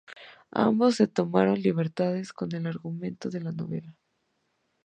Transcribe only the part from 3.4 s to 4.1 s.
la novela.